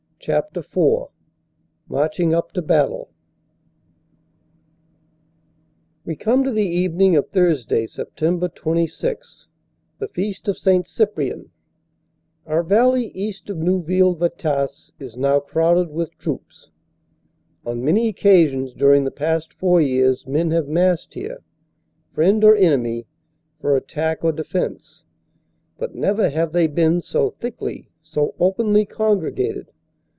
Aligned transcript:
CHAPTER 0.23 0.59
IV 0.59 1.07
MARCHING 1.89 2.31
UP 2.31 2.51
TO 2.51 2.61
BATTLE 2.61 3.09
WE 6.05 6.15
come 6.15 6.43
to 6.43 6.51
the 6.51 6.61
evening 6.61 7.15
of 7.15 7.29
Thursday, 7.31 7.87
Sept. 7.87 8.53
26, 8.53 9.47
the 9.97 10.07
feast 10.09 10.47
of 10.47 10.59
St. 10.59 10.85
Cyprian. 10.87 11.49
Our 12.45 12.61
valley 12.61 13.07
east 13.15 13.49
of 13.49 13.57
Neuville 13.57 14.13
Vitasse 14.13 14.91
is 14.99 15.17
now 15.17 15.39
crowded 15.39 15.89
with 15.89 16.15
troops. 16.19 16.69
On 17.65 17.83
many 17.83 18.07
occasions 18.07 18.75
dur 18.75 18.93
ing 18.93 19.05
the 19.05 19.09
past 19.09 19.51
four 19.51 19.81
years 19.81 20.27
men 20.27 20.51
have 20.51 20.67
massed 20.67 21.15
here; 21.15 21.41
friend 22.11 22.43
or 22.43 22.55
enemy, 22.55 23.07
for 23.59 23.75
attack 23.75 24.23
or 24.23 24.31
defense; 24.31 25.03
but 25.79 25.95
never 25.95 26.29
have 26.29 26.51
they 26.51 26.67
been 26.67 27.01
so 27.01 27.31
thickly, 27.31 27.89
so 28.03 28.35
openly 28.39 28.85
congregated. 28.85 29.71